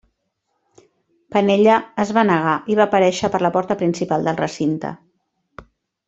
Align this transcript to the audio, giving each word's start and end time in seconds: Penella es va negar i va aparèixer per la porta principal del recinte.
Penella 1.35 1.75
es 2.05 2.13
va 2.19 2.23
negar 2.31 2.55
i 2.75 2.79
va 2.81 2.87
aparèixer 2.89 3.29
per 3.35 3.41
la 3.47 3.51
porta 3.59 3.77
principal 3.85 4.25
del 4.29 4.39
recinte. 4.45 4.95